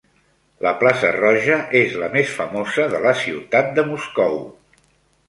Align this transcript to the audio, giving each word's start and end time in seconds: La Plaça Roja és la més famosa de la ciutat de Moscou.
La 0.67 0.71
Plaça 0.77 1.11
Roja 1.17 1.57
és 1.79 1.93
la 2.03 2.09
més 2.15 2.31
famosa 2.37 2.87
de 2.95 3.03
la 3.05 3.13
ciutat 3.21 3.71
de 3.77 3.85
Moscou. 3.91 4.41